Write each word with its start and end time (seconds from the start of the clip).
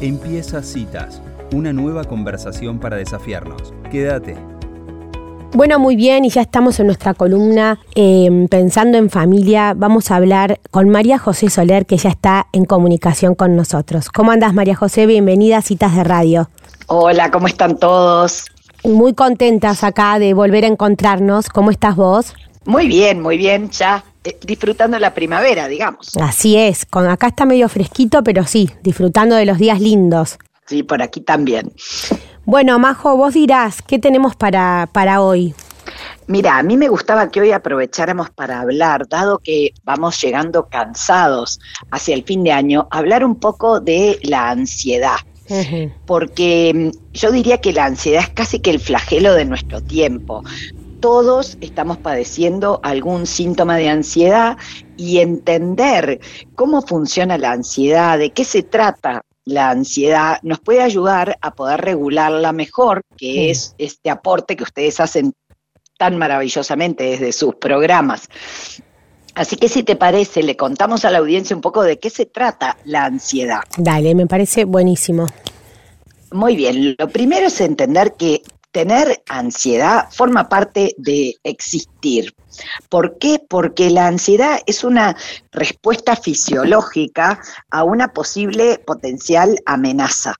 Empieza 0.00 0.62
Citas, 0.62 1.20
una 1.52 1.74
nueva 1.74 2.04
conversación 2.04 2.78
para 2.78 2.96
desafiarnos. 2.96 3.74
Quédate. 3.90 4.34
Bueno, 5.52 5.78
muy 5.78 5.94
bien, 5.94 6.24
y 6.24 6.30
ya 6.30 6.40
estamos 6.40 6.80
en 6.80 6.86
nuestra 6.86 7.12
columna 7.12 7.78
em, 7.94 8.48
Pensando 8.48 8.96
en 8.96 9.10
Familia. 9.10 9.74
Vamos 9.76 10.10
a 10.10 10.16
hablar 10.16 10.58
con 10.70 10.88
María 10.88 11.18
José 11.18 11.50
Soler, 11.50 11.84
que 11.84 11.98
ya 11.98 12.08
está 12.08 12.46
en 12.54 12.64
comunicación 12.64 13.34
con 13.34 13.56
nosotros. 13.56 14.08
¿Cómo 14.08 14.32
andas, 14.32 14.54
María 14.54 14.74
José? 14.74 15.04
Bienvenida 15.04 15.58
a 15.58 15.62
Citas 15.62 15.94
de 15.94 16.02
Radio. 16.02 16.48
Hola, 16.86 17.30
¿cómo 17.30 17.46
están 17.46 17.78
todos? 17.78 18.46
Muy 18.84 19.12
contentas 19.12 19.84
acá 19.84 20.18
de 20.18 20.32
volver 20.32 20.64
a 20.64 20.68
encontrarnos. 20.68 21.50
¿Cómo 21.50 21.70
estás 21.70 21.96
vos? 21.96 22.32
Muy 22.64 22.88
bien, 22.88 23.20
muy 23.20 23.36
bien, 23.36 23.68
ya 23.68 24.02
disfrutando 24.42 24.98
la 24.98 25.14
primavera, 25.14 25.68
digamos. 25.68 26.16
Así 26.20 26.56
es, 26.56 26.84
con 26.86 27.08
acá 27.08 27.28
está 27.28 27.46
medio 27.46 27.68
fresquito, 27.68 28.22
pero 28.22 28.44
sí, 28.44 28.70
disfrutando 28.82 29.36
de 29.36 29.46
los 29.46 29.58
días 29.58 29.80
lindos. 29.80 30.38
Sí, 30.66 30.82
por 30.82 31.02
aquí 31.02 31.20
también. 31.20 31.72
Bueno, 32.44 32.78
Majo, 32.78 33.16
vos 33.16 33.34
dirás, 33.34 33.82
¿qué 33.82 33.98
tenemos 33.98 34.36
para, 34.36 34.88
para 34.92 35.20
hoy? 35.20 35.54
Mira, 36.26 36.58
a 36.58 36.62
mí 36.62 36.76
me 36.76 36.88
gustaba 36.88 37.30
que 37.30 37.40
hoy 37.40 37.50
aprovecháramos 37.50 38.30
para 38.30 38.60
hablar, 38.60 39.08
dado 39.08 39.38
que 39.38 39.72
vamos 39.82 40.20
llegando 40.20 40.68
cansados 40.68 41.58
hacia 41.90 42.14
el 42.14 42.22
fin 42.22 42.44
de 42.44 42.52
año, 42.52 42.86
hablar 42.92 43.24
un 43.24 43.34
poco 43.34 43.80
de 43.80 44.18
la 44.22 44.50
ansiedad. 44.50 45.16
Porque 46.06 46.72
mm, 46.72 47.12
yo 47.12 47.32
diría 47.32 47.60
que 47.60 47.72
la 47.72 47.86
ansiedad 47.86 48.22
es 48.22 48.30
casi 48.30 48.60
que 48.60 48.70
el 48.70 48.78
flagelo 48.78 49.34
de 49.34 49.44
nuestro 49.44 49.82
tiempo 49.82 50.44
todos 51.00 51.58
estamos 51.60 51.98
padeciendo 51.98 52.80
algún 52.82 53.26
síntoma 53.26 53.76
de 53.76 53.88
ansiedad 53.88 54.56
y 54.96 55.18
entender 55.18 56.20
cómo 56.54 56.82
funciona 56.82 57.38
la 57.38 57.52
ansiedad, 57.52 58.18
de 58.18 58.30
qué 58.30 58.44
se 58.44 58.62
trata 58.62 59.22
la 59.44 59.70
ansiedad, 59.70 60.38
nos 60.42 60.60
puede 60.60 60.82
ayudar 60.82 61.38
a 61.40 61.54
poder 61.54 61.80
regularla 61.80 62.52
mejor, 62.52 63.02
que 63.16 63.50
es 63.50 63.74
este 63.78 64.10
aporte 64.10 64.56
que 64.56 64.62
ustedes 64.62 65.00
hacen 65.00 65.32
tan 65.98 66.16
maravillosamente 66.16 67.04
desde 67.04 67.32
sus 67.32 67.56
programas. 67.56 68.28
Así 69.34 69.56
que 69.56 69.68
si 69.68 69.82
te 69.82 69.96
parece, 69.96 70.42
le 70.42 70.56
contamos 70.56 71.04
a 71.04 71.10
la 71.10 71.18
audiencia 71.18 71.54
un 71.54 71.62
poco 71.62 71.82
de 71.82 71.98
qué 71.98 72.10
se 72.10 72.26
trata 72.26 72.76
la 72.84 73.04
ansiedad. 73.04 73.60
Dale, 73.76 74.14
me 74.14 74.26
parece 74.26 74.64
buenísimo. 74.64 75.26
Muy 76.32 76.56
bien, 76.56 76.94
lo 76.98 77.08
primero 77.08 77.46
es 77.46 77.60
entender 77.60 78.14
que 78.14 78.42
tener 78.72 79.22
ansiedad 79.28 80.08
forma 80.10 80.48
parte 80.48 80.94
de 80.96 81.36
existir. 81.42 82.34
¿Por 82.88 83.18
qué? 83.18 83.40
Porque 83.48 83.90
la 83.90 84.06
ansiedad 84.06 84.60
es 84.66 84.84
una 84.84 85.16
respuesta 85.52 86.16
fisiológica 86.16 87.40
a 87.70 87.84
una 87.84 88.12
posible 88.12 88.78
potencial 88.78 89.58
amenaza. 89.66 90.34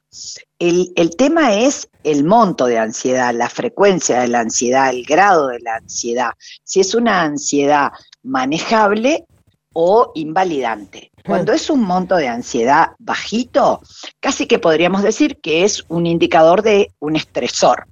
El, 0.58 1.16
tema 1.16 1.54
es 1.54 1.88
el 2.04 2.24
monto 2.24 2.66
de 2.66 2.78
ansiedad, 2.78 3.32
la 3.34 3.48
frecuencia 3.48 4.20
de 4.20 4.28
la 4.28 4.40
ansiedad, 4.40 4.90
el 4.90 5.04
grado 5.04 5.48
de 5.48 5.60
la 5.60 5.76
ansiedad. 5.76 6.32
Si 6.64 6.80
es 6.80 6.94
una 6.94 7.22
ansiedad 7.22 7.90
manejable 8.22 9.24
o 9.72 10.12
invalidante. 10.14 11.10
Cuando 11.24 11.52
es 11.52 11.70
un 11.70 11.82
monto 11.82 12.16
de 12.16 12.28
ansiedad 12.28 12.88
bajito, 12.98 13.80
casi 14.18 14.46
que 14.46 14.58
podríamos 14.58 15.02
decir 15.02 15.38
que 15.40 15.64
es 15.64 15.84
un 15.88 16.06
indicador 16.06 16.62
de 16.62 16.92
un 16.98 17.16
estresor. 17.16 17.86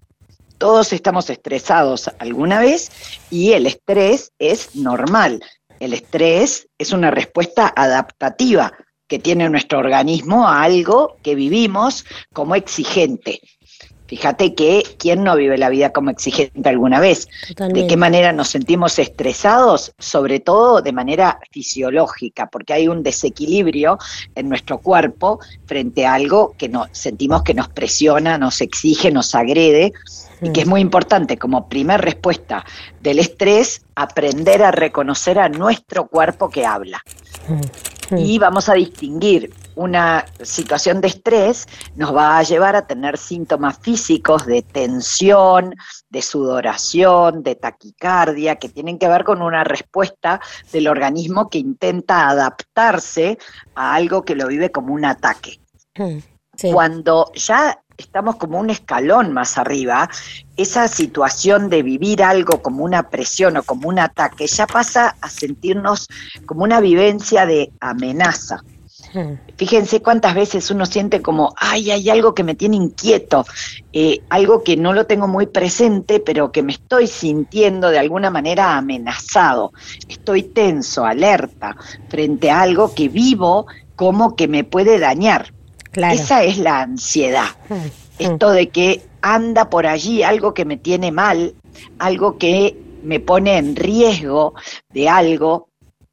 Todos 0.59 0.93
estamos 0.93 1.31
estresados 1.31 2.11
alguna 2.19 2.59
vez 2.59 2.91
y 3.31 3.53
el 3.53 3.67
estrés 3.67 4.33
es 4.41 4.75
normal. 4.75 5.41
El 5.79 5.95
estrés 5.95 6.69
es 6.79 6.93
una 6.93 7.13
respuesta 7.13 7.73
adaptativa 7.77 8.73
que 9.07 9.21
tiene 9.21 9.49
nuestro 9.49 9.79
organismo 9.79 10.49
a 10.49 10.63
algo 10.63 11.17
que 11.23 11.37
vivimos 11.37 12.05
como 12.33 12.57
exigente. 12.57 13.41
Fíjate 14.09 14.55
que 14.55 14.83
quién 14.99 15.23
no 15.23 15.37
vive 15.37 15.59
la 15.59 15.69
vida 15.69 15.93
como 15.93 16.09
exigente 16.09 16.67
alguna 16.67 16.99
vez. 16.99 17.29
¿De 17.59 17.87
qué 17.87 17.97
manera 17.99 18.33
nos 18.33 18.49
sentimos 18.49 18.99
estresados? 18.99 19.93
Sobre 19.99 20.41
todo 20.41 20.81
de 20.81 20.93
manera 20.93 21.39
fisiológica, 21.53 22.47
porque 22.47 22.73
hay 22.73 22.89
un 22.89 23.03
desequilibrio 23.03 23.99
en 24.35 24.49
nuestro 24.49 24.79
cuerpo 24.79 25.41
frente 25.67 26.07
a 26.07 26.15
algo 26.15 26.55
que 26.57 26.71
no, 26.71 26.87
sentimos 26.93 27.43
que 27.43 27.53
nos 27.53 27.69
presiona, 27.69 28.39
nos 28.39 28.63
exige, 28.63 29.11
nos 29.11 29.35
agrede 29.35 29.93
y 30.41 30.53
que 30.53 30.63
es 30.63 30.67
muy 30.67 30.81
importante 30.81 31.37
como 31.37 31.69
primer 31.69 32.01
respuesta 32.01 32.65
del 33.03 33.19
estrés, 33.19 33.83
aprender 33.95 34.63
a 34.63 34.71
reconocer 34.71 35.39
a 35.39 35.51
nuestro 35.51 36.07
cuerpo 36.07 36.49
que 36.49 36.65
habla. 36.65 37.03
Y 38.17 38.39
vamos 38.39 38.71
a 38.71 38.75
distinguir 38.75 39.53
una 39.79 40.27
situación 40.43 41.01
de 41.01 41.07
estrés, 41.07 41.67
nos 41.95 42.15
va 42.15 42.37
a 42.37 42.43
llevar 42.43 42.75
a 42.75 42.87
tener 42.87 43.17
síntomas 43.17 43.79
físicos 43.79 44.45
de 44.45 44.63
tensión, 44.63 45.73
de 46.11 46.21
sudoración, 46.21 47.45
de 47.45 47.55
taquicardia, 47.55 48.57
que 48.57 48.69
tienen 48.69 48.99
que 48.99 49.09
ver 49.09 49.23
con 49.23 49.41
una 49.41 49.63
respuesta 49.63 50.41
del 50.73 50.89
organismo 50.89 51.49
que 51.49 51.59
intenta 51.59 52.29
adaptarse 52.29 53.39
a 53.77 53.95
algo 53.95 54.25
que 54.25 54.35
lo 54.35 54.49
vive 54.49 54.73
como 54.73 54.93
un 54.95 55.05
ataque. 55.05 55.61
Cuando 56.73 57.31
ya 57.35 57.81
estamos 57.97 58.35
como 58.35 58.59
un 58.59 58.71
escalón 58.71 59.33
más 59.33 59.59
arriba, 59.59 60.11
esa 60.57 60.89
situación 60.89 61.69
de 61.69 61.85
vivir 61.85 62.25
algo 62.25 62.63
como 62.63 62.83
una 62.83 63.11
presión 63.11 63.57
o 63.57 63.63
como 63.63 63.89
un 63.89 64.01
ataque 64.01 64.49
ya 64.49 64.67
pasa 64.67 65.15
a 65.21 65.31
sentirnos 65.31 66.09
como 66.47 66.65
una 66.65 66.81
vivencia 66.81 67.47
de 67.47 67.73
amenaza. 67.79 68.61
Fíjense 69.57 70.03
cuántas 70.03 70.35
veces 70.35 70.71
uno 70.71 70.87
siente 70.87 71.23
como, 71.23 71.55
ay, 71.57 71.91
hay 71.91 72.11
algo 72.11 72.35
que 72.35 72.45
me 72.45 72.55
tiene 72.55 72.77
inquieto, 72.77 73.47
eh, 73.93 74.21
algo 74.29 74.63
que 74.63 74.77
no 74.77 74.93
lo 74.93 75.07
tengo 75.07 75.27
muy 75.27 75.47
presente, 75.47 76.21
pero 76.21 76.53
que 76.53 76.63
me 76.63 76.73
estoy 76.73 77.07
sintiendo 77.07 77.89
de 77.89 77.99
alguna 77.99 78.31
manera 78.31 78.77
amenazado. 78.77 79.73
Estoy 80.09 80.43
tenso, 80.43 81.05
alerta, 81.05 81.77
frente 82.09 82.51
a 82.51 82.61
algo 82.61 82.95
que 82.95 83.09
vivo 83.09 83.67
como 83.97 84.37
que 84.37 84.47
me 84.47 84.65
puede 84.65 84.99
dañar. 84.99 85.53
Esa 85.93 86.45
es 86.45 86.59
la 86.59 86.83
ansiedad. 86.83 87.49
Hmm, 87.69 87.75
hmm. 87.75 87.89
Esto 88.19 88.51
de 88.51 88.69
que 88.69 89.03
anda 89.23 89.71
por 89.71 89.87
allí 89.87 90.23
algo 90.23 90.55
que 90.55 90.65
me 90.65 90.77
tiene 90.77 91.11
mal, 91.11 91.55
algo 91.99 92.39
que 92.39 92.77
me 93.03 93.21
pone 93.21 93.57
en 93.57 93.77
riesgo 93.77 94.55
de 94.91 95.09
algo 95.09 95.68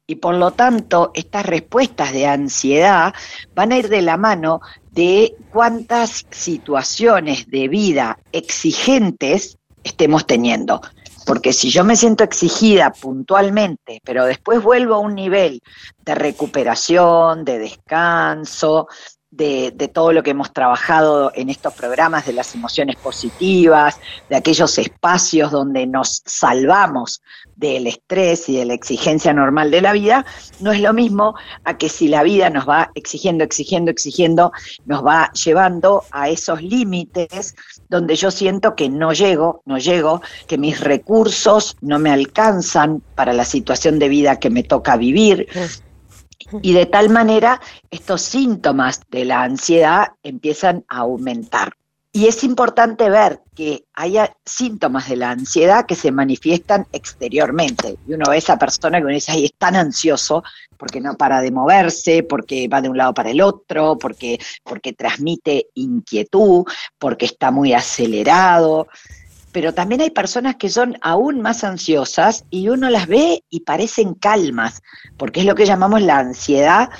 y 0.06 0.16
por 0.16 0.34
lo 0.34 0.52
tanto 0.52 1.10
estas 1.14 1.44
respuestas 1.46 2.12
de 2.12 2.26
ansiedad 2.26 3.12
van 3.54 3.72
a 3.72 3.78
ir 3.78 3.88
de 3.88 4.02
la 4.02 4.16
mano 4.16 4.60
de 4.92 5.34
cuántas 5.50 6.26
situaciones 6.30 7.48
de 7.50 7.68
vida 7.68 8.18
exigentes 8.32 9.58
estemos 9.82 10.26
teniendo. 10.26 10.80
Porque 11.26 11.52
si 11.52 11.70
yo 11.70 11.82
me 11.82 11.96
siento 11.96 12.22
exigida 12.22 12.92
puntualmente, 12.92 14.00
pero 14.04 14.24
después 14.24 14.62
vuelvo 14.62 14.94
a 14.94 15.00
un 15.00 15.16
nivel 15.16 15.60
de 16.04 16.14
recuperación, 16.14 17.44
de 17.44 17.58
descanso, 17.58 18.86
de, 19.30 19.90
todo 19.92 20.12
lo 20.12 20.22
que 20.22 20.30
hemos 20.30 20.52
trabajado 20.52 21.30
en 21.34 21.50
estos 21.50 21.74
programas, 21.74 22.26
de 22.26 22.32
las 22.32 22.54
emociones 22.54 22.96
positivas, 22.96 23.98
de 24.28 24.36
aquellos 24.36 24.78
espacios 24.78 25.50
donde 25.50 25.86
nos 25.86 26.22
salvamos 26.24 27.22
del 27.54 27.86
estrés 27.86 28.48
y 28.48 28.56
de 28.56 28.64
la 28.64 28.74
exigencia 28.74 29.32
normal 29.32 29.70
de 29.70 29.80
la 29.80 29.92
vida, 29.92 30.26
no 30.60 30.72
es 30.72 30.80
lo 30.80 30.92
mismo 30.92 31.34
a 31.64 31.76
que 31.78 31.88
si 31.88 32.08
la 32.08 32.22
vida 32.22 32.50
nos 32.50 32.68
va 32.68 32.90
exigiendo, 32.94 33.44
exigiendo, 33.44 33.90
exigiendo, 33.90 34.52
nos 34.84 35.04
va 35.04 35.30
llevando 35.32 36.04
a 36.10 36.28
esos 36.28 36.62
límites 36.62 37.54
donde 37.88 38.16
yo 38.16 38.30
siento 38.30 38.74
que 38.74 38.88
no 38.88 39.12
llego, 39.12 39.62
no 39.64 39.78
llego, 39.78 40.20
que 40.46 40.58
mis 40.58 40.80
recursos 40.80 41.76
no 41.80 41.98
me 41.98 42.10
alcanzan 42.10 43.02
para 43.14 43.32
la 43.32 43.44
situación 43.44 43.98
de 43.98 44.08
vida 44.08 44.38
que 44.38 44.50
me 44.50 44.62
toca 44.62 44.96
vivir, 44.96 45.48
y 46.62 46.72
de 46.72 46.86
tal 46.86 47.10
manera 47.10 47.60
estos 47.90 48.22
síntomas 48.22 49.00
de 49.10 49.24
la 49.24 49.42
ansiedad 49.42 50.08
empiezan 50.22 50.84
a 50.88 50.98
aumentar. 50.98 51.72
Y 52.12 52.28
es 52.28 52.44
importante 52.44 53.10
ver 53.10 53.42
que 53.54 53.84
haya 53.92 54.34
síntomas 54.42 55.06
de 55.10 55.16
la 55.16 55.32
ansiedad 55.32 55.84
que 55.84 55.94
se 55.94 56.10
manifiestan 56.10 56.86
exteriormente. 56.92 57.98
Y 58.08 58.14
uno 58.14 58.30
ve 58.30 58.36
a 58.36 58.38
esa 58.38 58.58
persona 58.58 58.98
que 58.98 59.04
uno 59.04 59.12
dice, 59.12 59.32
ay, 59.32 59.44
es 59.44 59.52
tan 59.58 59.76
ansioso 59.76 60.42
porque 60.78 60.98
no 60.98 61.18
para 61.18 61.42
de 61.42 61.50
moverse, 61.50 62.22
porque 62.22 62.68
va 62.68 62.80
de 62.80 62.88
un 62.88 62.96
lado 62.96 63.12
para 63.12 63.30
el 63.30 63.42
otro, 63.42 63.98
porque, 63.98 64.38
porque 64.62 64.94
transmite 64.94 65.66
inquietud, 65.74 66.64
porque 66.98 67.26
está 67.26 67.50
muy 67.50 67.74
acelerado 67.74 68.88
pero 69.56 69.72
también 69.72 70.02
hay 70.02 70.10
personas 70.10 70.56
que 70.56 70.68
son 70.68 70.98
aún 71.00 71.40
más 71.40 71.64
ansiosas 71.64 72.44
y 72.50 72.68
uno 72.68 72.90
las 72.90 73.06
ve 73.06 73.42
y 73.48 73.60
parecen 73.60 74.12
calmas, 74.12 74.82
porque 75.16 75.40
es 75.40 75.46
lo 75.46 75.54
que 75.54 75.64
llamamos 75.64 76.02
la 76.02 76.18
ansiedad 76.18 76.90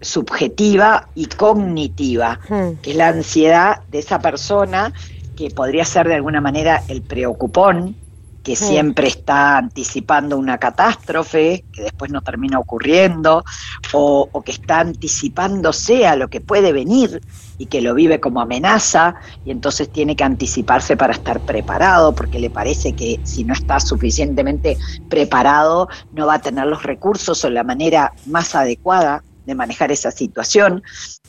subjetiva 0.00 1.08
y 1.14 1.26
cognitiva, 1.26 2.40
hmm. 2.48 2.80
que 2.82 2.90
es 2.90 2.96
la 2.96 3.10
ansiedad 3.10 3.82
de 3.92 4.00
esa 4.00 4.18
persona 4.18 4.92
que 5.36 5.50
podría 5.50 5.84
ser 5.84 6.08
de 6.08 6.16
alguna 6.16 6.40
manera 6.40 6.82
el 6.88 7.00
preocupón, 7.00 7.94
que 8.42 8.56
siempre 8.56 9.08
está 9.08 9.58
anticipando 9.58 10.38
una 10.38 10.58
catástrofe 10.58 11.64
que 11.72 11.82
después 11.82 12.10
no 12.10 12.22
termina 12.22 12.58
ocurriendo, 12.58 13.44
o, 13.92 14.28
o, 14.32 14.42
que 14.42 14.52
está 14.52 14.80
anticipándose 14.80 16.06
a 16.06 16.16
lo 16.16 16.28
que 16.28 16.40
puede 16.40 16.72
venir 16.72 17.20
y 17.58 17.66
que 17.66 17.82
lo 17.82 17.94
vive 17.94 18.18
como 18.18 18.40
amenaza, 18.40 19.14
y 19.44 19.50
entonces 19.50 19.90
tiene 19.90 20.16
que 20.16 20.24
anticiparse 20.24 20.96
para 20.96 21.12
estar 21.12 21.40
preparado, 21.40 22.14
porque 22.14 22.38
le 22.38 22.48
parece 22.48 22.94
que 22.94 23.20
si 23.24 23.44
no 23.44 23.52
está 23.52 23.78
suficientemente 23.78 24.78
preparado, 25.10 25.88
no 26.12 26.26
va 26.26 26.34
a 26.34 26.40
tener 26.40 26.66
los 26.66 26.82
recursos 26.82 27.44
o 27.44 27.50
la 27.50 27.64
manera 27.64 28.14
más 28.26 28.54
adecuada 28.54 29.22
de 29.44 29.54
manejar 29.54 29.92
esa 29.92 30.10
situación, 30.10 30.82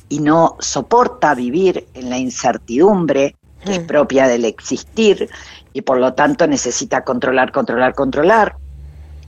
y 0.07 0.19
no 0.19 0.55
soporta 0.59 1.35
vivir 1.35 1.87
en 1.93 2.09
la 2.09 2.17
incertidumbre 2.17 3.35
que 3.63 3.73
es 3.73 3.79
propia 3.79 4.27
del 4.27 4.45
existir 4.45 5.29
y 5.73 5.81
por 5.81 5.97
lo 5.97 6.13
tanto 6.13 6.47
necesita 6.47 7.03
controlar, 7.03 7.51
controlar, 7.51 7.93
controlar. 7.93 8.55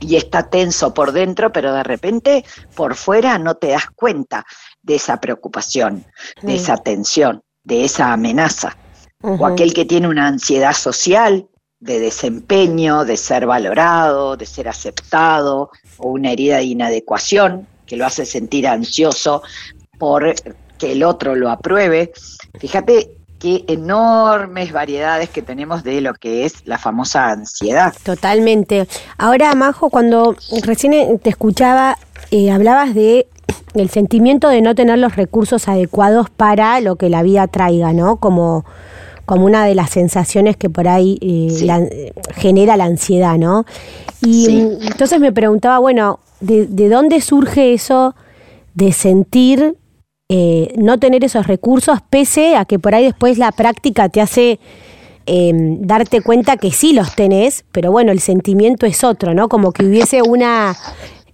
Y 0.00 0.16
está 0.16 0.50
tenso 0.50 0.92
por 0.92 1.12
dentro, 1.12 1.52
pero 1.52 1.72
de 1.72 1.82
repente 1.82 2.44
por 2.74 2.94
fuera 2.94 3.38
no 3.38 3.54
te 3.54 3.68
das 3.68 3.86
cuenta 3.94 4.44
de 4.82 4.96
esa 4.96 5.20
preocupación, 5.20 6.04
de 6.42 6.56
esa 6.56 6.76
tensión, 6.76 7.42
de 7.62 7.84
esa 7.84 8.12
amenaza. 8.12 8.76
O 9.22 9.46
aquel 9.46 9.72
que 9.72 9.86
tiene 9.86 10.08
una 10.08 10.26
ansiedad 10.26 10.74
social 10.74 11.46
de 11.80 12.00
desempeño, 12.00 13.04
de 13.04 13.16
ser 13.16 13.46
valorado, 13.46 14.36
de 14.36 14.44
ser 14.44 14.68
aceptado, 14.68 15.70
o 15.98 16.10
una 16.10 16.32
herida 16.32 16.56
de 16.56 16.64
inadecuación 16.64 17.66
que 17.86 17.96
lo 17.96 18.04
hace 18.04 18.26
sentir 18.26 18.66
ansioso 18.66 19.42
por 19.98 20.34
que 20.78 20.92
el 20.92 21.02
otro 21.02 21.34
lo 21.34 21.50
apruebe. 21.50 22.12
Fíjate 22.58 23.16
qué 23.44 23.62
enormes 23.68 24.72
variedades 24.72 25.28
que 25.28 25.42
tenemos 25.42 25.84
de 25.84 26.00
lo 26.00 26.14
que 26.14 26.46
es 26.46 26.66
la 26.66 26.78
famosa 26.78 27.28
ansiedad. 27.28 27.92
Totalmente. 28.02 28.88
Ahora, 29.18 29.54
Majo, 29.54 29.90
cuando 29.90 30.34
recién 30.62 31.18
te 31.18 31.28
escuchaba, 31.28 31.98
eh, 32.30 32.50
hablabas 32.50 32.94
de 32.94 33.26
el 33.74 33.90
sentimiento 33.90 34.48
de 34.48 34.62
no 34.62 34.74
tener 34.74 34.98
los 34.98 35.16
recursos 35.16 35.68
adecuados 35.68 36.30
para 36.30 36.80
lo 36.80 36.96
que 36.96 37.10
la 37.10 37.22
vida 37.22 37.46
traiga, 37.46 37.92
¿no? 37.92 38.16
Como, 38.16 38.64
como 39.26 39.44
una 39.44 39.66
de 39.66 39.74
las 39.74 39.90
sensaciones 39.90 40.56
que 40.56 40.70
por 40.70 40.88
ahí 40.88 41.18
eh, 41.20 42.12
genera 42.36 42.78
la 42.78 42.84
ansiedad, 42.84 43.36
¿no? 43.36 43.66
Y 44.22 44.70
entonces 44.80 45.20
me 45.20 45.32
preguntaba, 45.32 45.78
bueno, 45.80 46.18
¿de, 46.40 46.66
¿de 46.66 46.88
dónde 46.88 47.20
surge 47.20 47.74
eso 47.74 48.14
de 48.72 48.92
sentir 48.92 49.76
eh, 50.30 50.72
no 50.78 50.98
tener 50.98 51.22
esos 51.22 51.46
recursos, 51.46 51.98
pese 52.08 52.56
a 52.56 52.64
que 52.64 52.78
por 52.78 52.94
ahí 52.94 53.04
después 53.04 53.36
la 53.36 53.52
práctica 53.52 54.08
te 54.08 54.22
hace 54.22 54.58
em, 55.26 55.82
darte 55.82 56.22
cuenta 56.22 56.56
que 56.56 56.70
sí 56.70 56.94
los 56.94 57.14
tenés, 57.14 57.64
pero 57.72 57.92
bueno, 57.92 58.10
el 58.10 58.20
sentimiento 58.20 58.86
es 58.86 59.04
otro, 59.04 59.34
¿no? 59.34 59.48
Como 59.50 59.72
que 59.72 59.84
hubiese 59.84 60.22
una, 60.22 60.74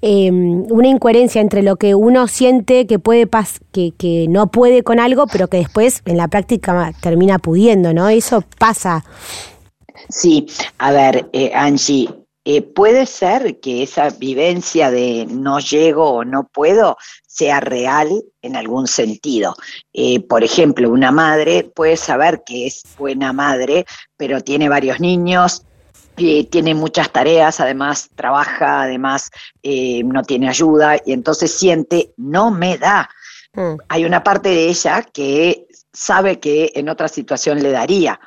em, 0.03 0.65
una 0.71 0.89
incoherencia 0.89 1.41
entre 1.41 1.63
lo 1.63 1.77
que 1.77 1.95
uno 1.95 2.27
siente 2.27 2.89
que 2.89 2.99
puede 2.99 3.29
que, 3.71 3.93
que 3.97 4.27
no 4.29 4.49
puede 4.49 4.83
con 4.83 4.99
algo, 4.99 5.27
pero 5.29 5.47
que 5.47 5.59
después 5.59 6.03
en 6.05 6.17
la 6.17 6.27
práctica 6.27 6.93
termina 7.01 7.39
pudiendo, 7.39 7.93
¿no? 7.95 8.09
Eso 8.09 8.43
pasa. 8.59 9.05
Sí, 10.09 10.47
a 10.79 10.91
ver, 10.91 11.29
eh, 11.33 11.53
Angie, 11.55 12.09
eh, 12.53 12.63
puede 12.63 13.07
ser 13.07 13.61
que 13.61 13.85
esa 13.85 14.11
vivencia 14.11 14.91
de 14.91 15.25
no 15.31 15.61
llego 15.61 16.11
o 16.15 16.25
no 16.25 16.49
puedo 16.53 16.97
sea 17.29 17.61
real 17.61 18.09
en 18.43 18.57
algún 18.57 18.89
sentido. 18.89 19.55
Eh, 19.93 20.19
por 20.19 20.43
ejemplo, 20.43 20.91
una 20.91 21.13
madre 21.13 21.63
puede 21.63 21.97
saber 21.97 22.43
que 22.45 22.67
es 22.67 22.83
buena 22.99 23.33
madre, 23.33 23.87
pero 24.17 24.41
tiene 24.41 24.69
varios 24.69 24.99
niños, 24.99 25.65
eh, 26.17 26.45
tiene 26.47 26.75
muchas 26.75 27.13
tareas, 27.13 27.61
además 27.61 28.11
trabaja, 28.17 28.83
además 28.83 29.31
eh, 29.63 30.03
no 30.03 30.25
tiene 30.25 30.49
ayuda 30.49 30.97
y 31.07 31.13
entonces 31.13 31.55
siente, 31.55 32.13
no 32.17 32.51
me 32.51 32.79
da. 32.79 33.09
Mm. 33.53 33.77
Hay 33.89 34.05
una 34.05 34.25
parte 34.25 34.49
de 34.49 34.69
ella 34.69 35.03
que 35.03 35.69
sabe 35.93 36.41
que 36.41 36.73
en 36.75 36.89
otra 36.89 37.07
situación 37.07 37.63
le 37.63 37.71
daría 37.71 38.19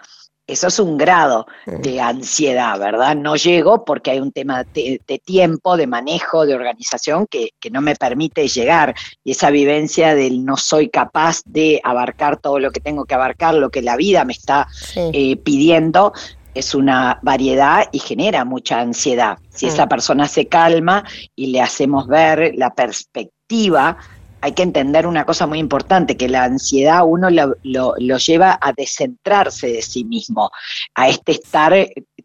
eso 0.46 0.68
es 0.68 0.80
un 0.80 0.98
grado 0.98 1.48
de 1.66 2.02
ansiedad, 2.02 2.78
¿verdad? 2.78 3.16
No 3.16 3.36
llego 3.36 3.86
porque 3.86 4.12
hay 4.12 4.20
un 4.20 4.32
tema 4.34 4.66
de, 4.66 5.00
tiempo, 5.24 5.78
de 5.78 5.88
manejo, 5.88 6.46
de 6.46 6.54
organización 6.54 7.28
que, 7.28 7.52
no 7.72 7.82
me 7.82 7.96
permite 7.96 8.48
llegar. 8.48 8.94
Y 9.24 9.32
esa 9.32 9.50
vivencia 9.50 10.16
del 10.16 10.44
no 10.44 10.58
soy 10.58 10.90
capaz 10.90 11.42
de 11.46 11.80
abarcar 11.84 12.38
todo 12.38 12.60
lo 12.60 12.72
que 12.72 12.82
tengo 12.82 13.06
que 13.06 13.16
abarcar, 13.16 13.56
lo 13.56 13.70
que 13.70 13.82
la 13.82 13.96
vida 13.96 14.26
me 14.26 14.34
está 14.34 14.68
eh, 14.96 15.38
pidiendo, 15.38 16.14
es 16.54 16.76
una 16.76 17.20
variedad 17.22 17.88
y 17.92 18.00
genera 18.00 18.44
mucha 18.44 18.80
ansiedad. 18.80 19.40
Si 19.50 19.68
esa 19.68 19.88
persona 19.88 20.28
se 20.28 20.48
calma 20.48 21.04
y 21.36 21.48
le 21.48 21.62
hacemos 21.62 22.08
ver 22.08 22.54
la 22.56 22.74
perspectiva 22.74 23.98
hay 24.44 24.52
que 24.52 24.64
entender 24.64 25.08
una 25.08 25.26
cosa 25.26 25.48
muy 25.48 25.58
importante, 25.58 26.18
que 26.18 26.28
la 26.28 26.44
ansiedad 26.44 27.04
uno 27.06 27.30
lo, 27.30 28.18
lleva 28.18 28.60
a 28.62 28.74
descentrarse 28.74 29.68
de 29.68 29.82
sí 29.82 30.04
mismo, 30.04 30.52
a 30.96 31.08
este 31.08 31.32
estar 31.32 31.74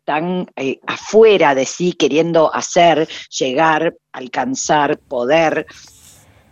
tan 0.04 0.50
eh, 0.56 0.80
afuera 0.84 1.54
de 1.54 1.64
sí, 1.64 1.92
queriendo 1.92 2.52
hacer, 2.52 3.08
llegar, 3.30 3.94
alcanzar, 4.10 4.98
poder 4.98 5.64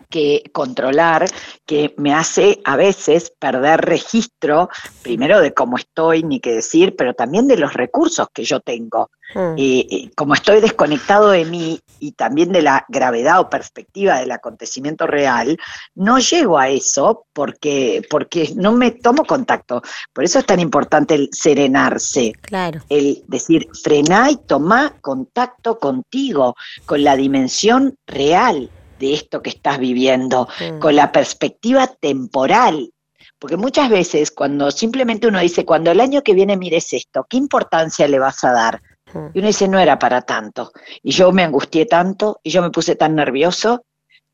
que 0.08 0.42
controlar, 0.52 1.26
que 1.64 1.94
me 1.96 2.14
hace 2.14 2.60
a 2.64 2.76
veces 2.76 3.32
perder 3.38 3.80
registro, 3.80 4.68
primero 5.02 5.40
de 5.40 5.52
cómo 5.52 5.76
estoy, 5.76 6.22
ni 6.22 6.40
qué 6.40 6.54
decir, 6.54 6.94
pero 6.96 7.14
también 7.14 7.46
de 7.48 7.56
los 7.56 7.74
recursos 7.74 8.28
que 8.32 8.44
yo 8.44 8.60
tengo. 8.60 9.10
Mm. 9.34 9.54
y 9.56 10.10
como 10.14 10.34
estoy 10.34 10.60
desconectado 10.60 11.30
de 11.30 11.44
mí 11.44 11.80
y 11.98 12.12
también 12.12 12.52
de 12.52 12.62
la 12.62 12.86
gravedad 12.88 13.40
o 13.40 13.50
perspectiva 13.50 14.20
del 14.20 14.30
acontecimiento 14.30 15.06
real, 15.08 15.58
no 15.96 16.18
llego 16.18 16.58
a 16.58 16.68
eso 16.68 17.24
porque, 17.32 18.02
porque 18.08 18.52
no 18.54 18.72
me 18.72 18.92
tomo 18.92 19.24
contacto. 19.24 19.82
Por 20.12 20.24
eso 20.24 20.38
es 20.38 20.46
tan 20.46 20.60
importante 20.60 21.14
el 21.14 21.28
serenarse. 21.32 22.32
Claro. 22.40 22.80
El 22.88 23.24
decir, 23.26 23.68
frená 23.82 24.30
y 24.30 24.36
toma 24.36 24.94
contacto 25.00 25.78
contigo, 25.78 26.54
con 26.84 27.02
la 27.02 27.16
dimensión 27.16 27.96
real 28.06 28.70
de 28.98 29.14
esto 29.14 29.42
que 29.42 29.50
estás 29.50 29.78
viviendo, 29.78 30.48
mm. 30.60 30.78
con 30.78 30.96
la 30.96 31.12
perspectiva 31.12 31.86
temporal. 31.86 32.92
Porque 33.38 33.56
muchas 33.56 33.90
veces 33.90 34.30
cuando 34.30 34.70
simplemente 34.70 35.26
uno 35.26 35.40
dice, 35.40 35.64
cuando 35.64 35.90
el 35.90 36.00
año 36.00 36.22
que 36.22 36.34
viene 36.34 36.56
mires 36.56 36.92
esto, 36.92 37.26
¿qué 37.28 37.36
importancia 37.36 38.08
le 38.08 38.18
vas 38.18 38.42
a 38.44 38.52
dar? 38.52 38.82
Mm. 39.12 39.26
Y 39.34 39.38
uno 39.38 39.48
dice, 39.48 39.68
no 39.68 39.78
era 39.78 39.98
para 39.98 40.22
tanto. 40.22 40.72
Y 41.02 41.10
yo 41.12 41.32
me 41.32 41.42
angustié 41.42 41.86
tanto 41.86 42.40
y 42.42 42.50
yo 42.50 42.62
me 42.62 42.70
puse 42.70 42.96
tan 42.96 43.14
nervioso. 43.14 43.84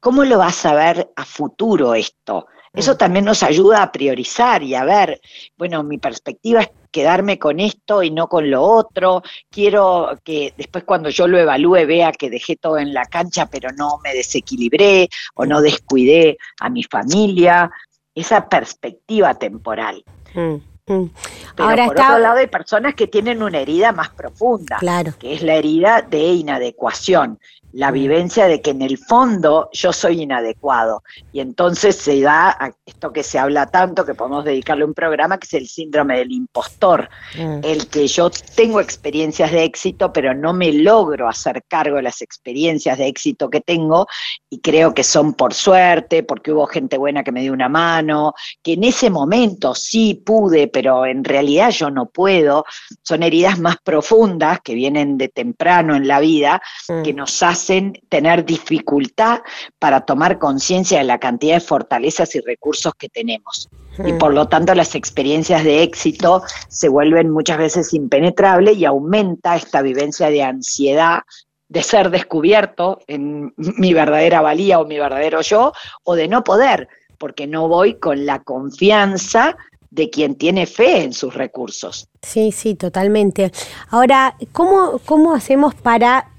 ¿Cómo 0.00 0.24
lo 0.24 0.38
vas 0.38 0.64
a 0.66 0.74
ver 0.74 1.10
a 1.16 1.24
futuro 1.24 1.94
esto? 1.94 2.46
Eso 2.72 2.94
mm. 2.94 2.96
también 2.96 3.24
nos 3.24 3.42
ayuda 3.42 3.82
a 3.82 3.92
priorizar 3.92 4.62
y 4.62 4.74
a 4.74 4.84
ver, 4.84 5.20
bueno, 5.56 5.82
mi 5.82 5.98
perspectiva 5.98 6.62
es 6.62 6.70
quedarme 6.92 7.38
con 7.38 7.58
esto 7.58 8.02
y 8.02 8.10
no 8.10 8.28
con 8.28 8.50
lo 8.50 8.62
otro. 8.62 9.22
Quiero 9.50 10.16
que 10.22 10.54
después 10.56 10.84
cuando 10.84 11.08
yo 11.08 11.26
lo 11.26 11.38
evalúe 11.38 11.86
vea 11.86 12.12
que 12.12 12.30
dejé 12.30 12.56
todo 12.56 12.78
en 12.78 12.94
la 12.94 13.06
cancha, 13.06 13.46
pero 13.46 13.70
no 13.76 13.98
me 14.04 14.14
desequilibré 14.14 15.08
o 15.34 15.44
no 15.44 15.60
descuidé 15.60 16.38
a 16.60 16.68
mi 16.68 16.84
familia. 16.84 17.70
Esa 18.14 18.46
perspectiva 18.46 19.34
temporal. 19.34 20.04
Mm, 20.34 20.56
mm. 20.86 21.10
Pero 21.56 21.68
Ahora 21.68 21.86
por 21.86 21.98
otro 21.98 22.18
lado 22.18 22.38
hay 22.38 22.46
personas 22.46 22.94
que 22.94 23.06
tienen 23.06 23.42
una 23.42 23.58
herida 23.58 23.90
más 23.92 24.10
profunda, 24.10 24.76
claro. 24.78 25.14
que 25.18 25.32
es 25.32 25.42
la 25.42 25.54
herida 25.54 26.02
de 26.02 26.18
inadecuación 26.18 27.40
la 27.72 27.90
vivencia 27.90 28.46
de 28.46 28.60
que 28.60 28.70
en 28.70 28.82
el 28.82 28.98
fondo 28.98 29.70
yo 29.72 29.92
soy 29.92 30.22
inadecuado. 30.22 31.02
Y 31.32 31.40
entonces 31.40 31.96
se 31.96 32.20
da 32.20 32.50
a 32.50 32.72
esto 32.84 33.12
que 33.12 33.22
se 33.22 33.38
habla 33.38 33.66
tanto, 33.66 34.04
que 34.04 34.14
podemos 34.14 34.44
dedicarle 34.44 34.84
un 34.84 34.94
programa, 34.94 35.38
que 35.38 35.46
es 35.46 35.54
el 35.54 35.68
síndrome 35.68 36.18
del 36.18 36.32
impostor, 36.32 37.08
mm. 37.36 37.60
el 37.62 37.86
que 37.88 38.06
yo 38.06 38.30
tengo 38.54 38.80
experiencias 38.80 39.50
de 39.52 39.64
éxito, 39.64 40.12
pero 40.12 40.34
no 40.34 40.52
me 40.52 40.72
logro 40.72 41.28
hacer 41.28 41.64
cargo 41.66 41.96
de 41.96 42.02
las 42.02 42.20
experiencias 42.20 42.98
de 42.98 43.06
éxito 43.06 43.48
que 43.48 43.60
tengo 43.60 44.06
y 44.50 44.60
creo 44.60 44.92
que 44.92 45.04
son 45.04 45.34
por 45.34 45.54
suerte, 45.54 46.22
porque 46.22 46.52
hubo 46.52 46.66
gente 46.66 46.98
buena 46.98 47.24
que 47.24 47.32
me 47.32 47.40
dio 47.40 47.52
una 47.52 47.68
mano, 47.68 48.34
que 48.62 48.74
en 48.74 48.84
ese 48.84 49.08
momento 49.08 49.74
sí 49.74 50.14
pude, 50.14 50.68
pero 50.68 51.06
en 51.06 51.24
realidad 51.24 51.70
yo 51.70 51.90
no 51.90 52.06
puedo. 52.06 52.64
Son 53.02 53.22
heridas 53.22 53.58
más 53.58 53.76
profundas 53.82 54.60
que 54.62 54.74
vienen 54.74 55.16
de 55.16 55.28
temprano 55.28 55.96
en 55.96 56.06
la 56.06 56.20
vida, 56.20 56.60
que 57.02 57.14
mm. 57.14 57.16
nos 57.16 57.42
hacen 57.42 57.61
tener 58.08 58.44
dificultad 58.44 59.40
para 59.78 60.02
tomar 60.02 60.38
conciencia 60.38 60.98
de 60.98 61.04
la 61.04 61.18
cantidad 61.18 61.54
de 61.54 61.60
fortalezas 61.60 62.34
y 62.34 62.40
recursos 62.40 62.92
que 62.94 63.08
tenemos. 63.08 63.68
Y 64.04 64.12
por 64.14 64.32
lo 64.32 64.48
tanto 64.48 64.74
las 64.74 64.94
experiencias 64.94 65.64
de 65.64 65.82
éxito 65.82 66.42
se 66.68 66.88
vuelven 66.88 67.30
muchas 67.30 67.58
veces 67.58 67.92
impenetrables 67.92 68.76
y 68.78 68.84
aumenta 68.84 69.56
esta 69.56 69.82
vivencia 69.82 70.30
de 70.30 70.42
ansiedad 70.42 71.20
de 71.68 71.82
ser 71.82 72.10
descubierto 72.10 73.00
en 73.06 73.54
mi 73.56 73.94
verdadera 73.94 74.42
valía 74.42 74.78
o 74.78 74.86
mi 74.86 74.98
verdadero 74.98 75.40
yo, 75.40 75.72
o 76.04 76.14
de 76.14 76.28
no 76.28 76.44
poder, 76.44 76.88
porque 77.16 77.46
no 77.46 77.66
voy 77.66 77.94
con 77.94 78.26
la 78.26 78.42
confianza 78.42 79.56
de 79.92 80.10
quien 80.10 80.36
tiene 80.36 80.66
fe 80.66 81.02
en 81.02 81.12
sus 81.12 81.34
recursos. 81.34 82.08
Sí, 82.22 82.50
sí, 82.50 82.74
totalmente. 82.74 83.52
Ahora, 83.90 84.36
¿cómo, 84.52 85.00
cómo 85.04 85.34
hacemos 85.34 85.74
para 85.74 86.31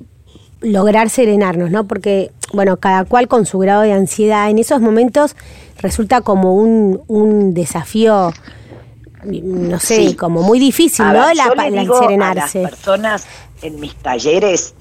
lograr 0.63 1.09
serenarnos, 1.09 1.69
¿no? 1.69 1.85
Porque, 1.85 2.31
bueno, 2.53 2.77
cada 2.77 3.05
cual 3.05 3.27
con 3.27 3.45
su 3.45 3.59
grado 3.59 3.81
de 3.81 3.93
ansiedad, 3.93 4.49
en 4.49 4.57
esos 4.57 4.81
momentos 4.81 5.35
resulta 5.79 6.21
como 6.21 6.55
un, 6.55 7.01
un 7.07 7.53
desafío, 7.53 8.33
no 9.23 9.79
sé, 9.79 10.15
como 10.15 10.41
muy 10.41 10.59
difícil, 10.59 11.05
¿no? 11.05 11.33
la, 11.33 11.53
serenarse. 11.99 12.59
A 12.59 12.61
las 12.63 12.71
personas 12.71 13.27
en 13.61 13.79
mis 13.79 13.95
talleres 13.95 14.73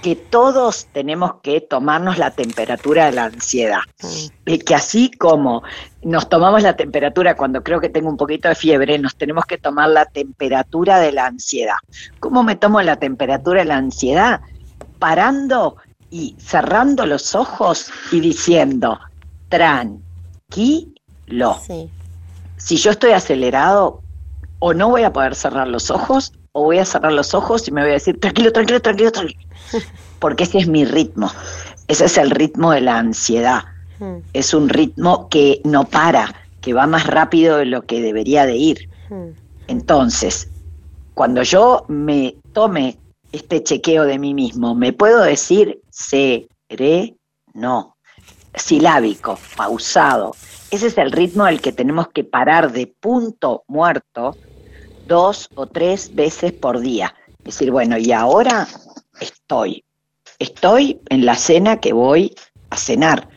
que 0.00 0.16
todos 0.16 0.88
tenemos 0.92 1.34
que 1.42 1.60
tomarnos 1.60 2.18
la 2.18 2.30
temperatura 2.30 3.06
de 3.06 3.12
la 3.12 3.24
ansiedad. 3.24 3.80
Mm. 4.02 4.50
Y 4.50 4.58
que 4.58 4.74
así 4.74 5.10
como 5.10 5.62
nos 6.02 6.28
tomamos 6.28 6.62
la 6.62 6.76
temperatura 6.76 7.36
cuando 7.36 7.62
creo 7.62 7.80
que 7.80 7.88
tengo 7.88 8.08
un 8.08 8.16
poquito 8.16 8.48
de 8.48 8.54
fiebre, 8.54 8.98
nos 8.98 9.16
tenemos 9.16 9.44
que 9.44 9.58
tomar 9.58 9.90
la 9.90 10.06
temperatura 10.06 10.98
de 10.98 11.12
la 11.12 11.26
ansiedad. 11.26 11.76
¿Cómo 12.20 12.42
me 12.42 12.56
tomo 12.56 12.80
la 12.82 12.96
temperatura 12.96 13.60
de 13.60 13.66
la 13.66 13.76
ansiedad? 13.76 14.40
Parando 15.02 15.78
y 16.10 16.36
cerrando 16.38 17.04
los 17.06 17.34
ojos 17.34 17.90
y 18.12 18.20
diciendo, 18.20 19.00
tranquilo. 19.48 20.00
Si 22.56 22.76
yo 22.76 22.92
estoy 22.92 23.10
acelerado, 23.10 24.00
o 24.60 24.72
no 24.72 24.90
voy 24.90 25.02
a 25.02 25.12
poder 25.12 25.34
cerrar 25.34 25.66
los 25.66 25.90
ojos, 25.90 26.32
o 26.52 26.62
voy 26.62 26.78
a 26.78 26.84
cerrar 26.84 27.12
los 27.12 27.34
ojos 27.34 27.66
y 27.66 27.72
me 27.72 27.80
voy 27.80 27.90
a 27.90 27.94
decir, 27.94 28.20
tranquilo, 28.20 28.52
tranquilo, 28.52 28.80
tranquilo, 28.80 29.10
tranquilo. 29.10 29.40
Porque 30.20 30.44
ese 30.44 30.58
es 30.58 30.68
mi 30.68 30.84
ritmo. 30.84 31.32
Ese 31.88 32.04
es 32.04 32.16
el 32.16 32.30
ritmo 32.30 32.70
de 32.70 32.82
la 32.82 32.98
ansiedad. 32.98 33.64
Hmm. 33.98 34.18
Es 34.34 34.54
un 34.54 34.68
ritmo 34.68 35.28
que 35.28 35.60
no 35.64 35.82
para, 35.82 36.32
que 36.60 36.74
va 36.74 36.86
más 36.86 37.08
rápido 37.08 37.56
de 37.56 37.66
lo 37.66 37.82
que 37.86 38.00
debería 38.00 38.46
de 38.46 38.54
ir. 38.54 38.88
Hmm. 39.10 39.30
Entonces, 39.66 40.48
cuando 41.14 41.42
yo 41.42 41.86
me 41.88 42.36
tome 42.52 42.98
este 43.32 43.62
chequeo 43.62 44.04
de 44.04 44.18
mí 44.18 44.34
mismo, 44.34 44.74
me 44.74 44.92
puedo 44.92 45.20
decir 45.22 45.80
no 47.54 47.96
silábico, 48.54 49.38
pausado. 49.56 50.34
Ese 50.70 50.88
es 50.88 50.98
el 50.98 51.12
ritmo 51.12 51.44
al 51.44 51.60
que 51.60 51.72
tenemos 51.72 52.08
que 52.08 52.24
parar 52.24 52.72
de 52.72 52.86
punto 52.86 53.64
muerto 53.66 54.36
dos 55.06 55.48
o 55.54 55.66
tres 55.66 56.14
veces 56.14 56.52
por 56.52 56.80
día. 56.80 57.14
Es 57.38 57.44
decir, 57.44 57.70
bueno, 57.70 57.98
y 57.98 58.12
ahora 58.12 58.68
estoy. 59.20 59.84
Estoy 60.38 61.00
en 61.08 61.24
la 61.24 61.36
cena 61.36 61.80
que 61.80 61.92
voy 61.92 62.34
a 62.70 62.76
cenar, 62.76 63.28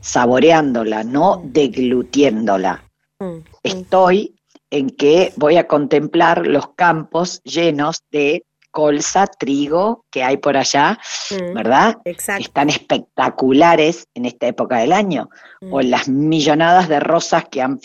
saboreándola, 0.00 1.04
no 1.04 1.42
deglutiéndola. 1.44 2.84
Mm. 3.18 3.38
Estoy 3.62 4.34
en 4.70 4.90
que 4.90 5.32
voy 5.36 5.56
a 5.56 5.66
contemplar 5.66 6.46
los 6.46 6.74
campos 6.74 7.42
llenos 7.42 8.02
de 8.10 8.44
colza, 8.78 9.26
trigo 9.26 10.04
que 10.08 10.22
hay 10.22 10.36
por 10.36 10.56
allá, 10.56 10.96
mm, 11.32 11.52
¿verdad? 11.52 11.96
Exacto. 12.04 12.44
Están 12.44 12.68
espectaculares 12.68 14.06
en 14.14 14.24
esta 14.24 14.46
época 14.46 14.76
del 14.76 14.92
año. 14.92 15.30
Mm. 15.60 15.74
O 15.74 15.80
las 15.82 16.08
millonadas 16.08 16.88
de 16.88 17.00
rosas 17.00 17.46
que 17.50 17.60
han 17.60 17.80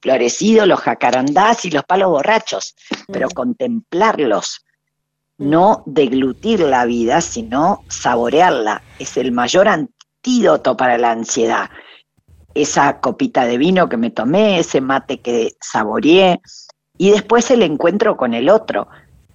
florecido, 0.00 0.64
los 0.64 0.78
jacarandás 0.78 1.64
y 1.64 1.72
los 1.72 1.82
palos 1.82 2.10
borrachos. 2.10 2.76
Pero 3.08 3.26
mm. 3.26 3.30
contemplarlos, 3.32 4.64
no 5.36 5.82
deglutir 5.84 6.60
la 6.60 6.84
vida, 6.84 7.20
sino 7.22 7.82
saborearla. 7.88 8.82
Es 9.00 9.16
el 9.16 9.32
mayor 9.32 9.66
antídoto 9.66 10.76
para 10.76 10.96
la 10.96 11.10
ansiedad. 11.10 11.70
Esa 12.54 13.00
copita 13.00 13.46
de 13.46 13.58
vino 13.58 13.88
que 13.88 13.96
me 13.96 14.10
tomé, 14.10 14.60
ese 14.60 14.80
mate 14.80 15.20
que 15.20 15.56
saboreé, 15.60 16.40
y 16.98 17.10
después 17.10 17.50
el 17.50 17.62
encuentro 17.62 18.16
con 18.16 18.32
el 18.32 18.48
otro 18.48 18.86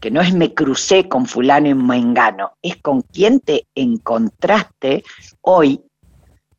que 0.02 0.12
no 0.12 0.20
es 0.20 0.34
me 0.34 0.54
crucé 0.54 1.08
con 1.08 1.28
fulano 1.28 1.70
y 1.70 1.76
mengano, 1.76 2.58
es 2.62 2.76
con 2.78 3.02
quién 3.02 3.40
te 3.40 3.68
encontraste 3.76 5.04
hoy 5.42 5.82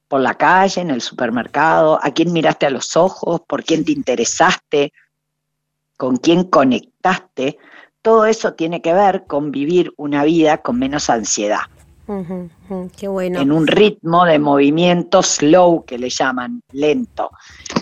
por 0.07 0.21
la 0.21 0.35
calle, 0.35 0.81
en 0.81 0.91
el 0.91 1.01
supermercado, 1.01 1.99
a 2.03 2.13
quién 2.13 2.33
miraste 2.33 2.67
a 2.67 2.71
los 2.71 2.97
ojos, 2.97 3.41
por 3.47 3.65
quién 3.65 3.85
te 3.85 3.93
interesaste, 3.93 4.93
con 5.97 6.17
quién 6.17 6.45
conectaste. 6.45 7.59
Todo 8.01 8.27
eso 8.27 8.55
tiene 8.55 8.81
que 8.81 8.95
ver 8.95 9.25
con 9.27 9.51
vivir 9.51 9.93
una 9.97 10.23
vida 10.25 10.59
con 10.59 10.79
menos 10.79 11.11
ansiedad 11.11 11.63
qué 12.97 13.09
bueno. 13.09 13.41
En 13.41 13.53
un 13.53 13.67
ritmo 13.67 14.25
de 14.25 14.39
movimiento 14.39 15.23
slow, 15.23 15.85
que 15.85 15.99
le 15.99 16.11
llaman, 16.11 16.63
lento. 16.73 17.31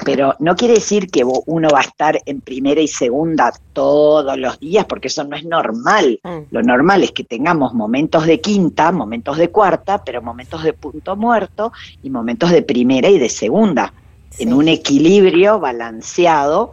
Pero 0.05 0.35
no 0.39 0.57
quiere 0.57 0.75
decir 0.75 1.11
que 1.11 1.25
uno 1.25 1.69
va 1.73 1.81
a 1.81 1.85
estar 1.85 2.21
en 2.27 2.41
primera 2.41 2.81
y 2.81 2.89
segunda 2.89 3.53
todos 3.73 4.39
los 4.39 4.59
días, 4.61 4.85
porque 4.87 5.09
eso 5.09 5.25
no 5.25 5.37
es 5.37 5.45
normal. 5.45 6.21
Mm. 6.23 6.39
Lo 6.50 6.62
normal 6.62 7.03
es 7.03 7.12
que 7.12 7.25
tengamos 7.25 7.75
momentos 7.75 8.27
de 8.27 8.41
quinta, 8.41 8.93
momentos 8.93 9.37
de 9.37 9.50
cuarta, 9.50 10.03
pero 10.05 10.23
momentos 10.23 10.62
de 10.62 10.73
punto 10.73 11.17
muerto 11.17 11.73
y 12.03 12.11
momentos 12.11 12.50
de 12.50 12.62
primera 12.62 13.09
y 13.09 13.19
de 13.19 13.29
segunda. 13.29 13.93
En 14.39 14.53
un 14.53 14.69
equilibrio 14.69 15.59
balanceado 15.59 16.71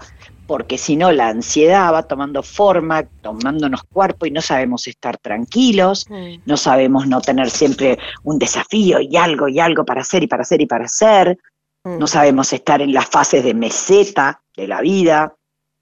porque 0.48 0.78
si 0.78 0.96
no 0.96 1.12
la 1.12 1.28
ansiedad 1.28 1.94
va 1.94 2.04
tomando 2.04 2.42
forma, 2.42 3.04
tomándonos 3.22 3.84
cuerpo 3.84 4.26
y 4.26 4.32
no 4.32 4.42
sabemos 4.42 4.88
estar 4.88 5.18
tranquilos, 5.18 6.08
mm. 6.10 6.42
no 6.46 6.58
sabemos 6.58 7.08
no 7.08 7.22
tener 7.22 7.50
siempre 7.50 8.00
un 8.24 8.40
desafío 8.40 9.02
y 9.02 9.18
algo 9.18 9.50
y 9.50 9.60
algo 9.60 9.86
para 9.86 10.02
hacer 10.02 10.24
y 10.24 10.28
para 10.28 10.44
hacer 10.44 10.62
y 10.62 10.66
para 10.66 10.86
hacer, 10.86 11.38
mm. 11.84 11.98
no 12.00 12.08
sabemos 12.08 12.54
estar 12.54 12.82
en 12.82 12.94
las 12.94 13.06
fases 13.08 13.44
de 13.44 13.54
meseta 13.54 14.42
de 14.56 14.68
la 14.68 14.82
vida. 14.82 15.36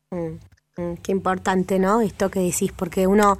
Mm, 0.09 0.95
qué 1.03 1.11
importante, 1.11 1.77
¿no? 1.77 2.01
Esto 2.01 2.29
que 2.29 2.39
decís, 2.39 2.71
porque 2.75 3.05
uno 3.05 3.37